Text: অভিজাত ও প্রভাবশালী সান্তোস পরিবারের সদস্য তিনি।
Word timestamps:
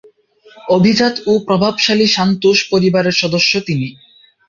অভিজাত 0.69 1.15
ও 1.25 1.43
প্রভাবশালী 1.47 2.07
সান্তোস 2.15 2.59
পরিবারের 2.71 3.15
সদস্য 3.21 3.51
তিনি। 3.67 3.89